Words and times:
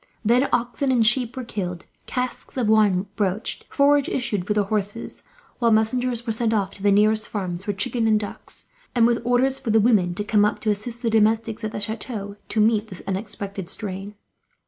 Then 0.25 0.49
oxen 0.51 0.91
and 0.91 1.05
sheep 1.05 1.37
were 1.37 1.43
killed, 1.43 1.85
casks 2.07 2.57
of 2.57 2.67
wine 2.67 3.05
broached, 3.15 3.67
forage 3.69 4.09
issued 4.09 4.47
for 4.47 4.55
the 4.55 4.63
horses; 4.63 5.21
while 5.59 5.69
messengers 5.69 6.25
were 6.25 6.33
sent 6.33 6.53
off 6.53 6.73
to 6.73 6.81
the 6.81 6.89
nearest 6.91 7.29
farms 7.29 7.65
for 7.65 7.71
chicken 7.73 8.07
and 8.07 8.19
ducks, 8.19 8.65
and 8.95 9.05
with 9.05 9.21
orders 9.23 9.59
for 9.59 9.69
the 9.69 9.79
women 9.79 10.15
to 10.15 10.23
come 10.23 10.43
up, 10.43 10.59
to 10.61 10.71
assist 10.71 11.03
the 11.03 11.11
domestics 11.11 11.63
at 11.63 11.71
the 11.71 11.79
chateau 11.79 12.35
to 12.49 12.59
meet 12.59 12.87
this 12.87 13.03
unexpected 13.05 13.69
strain. 13.69 14.15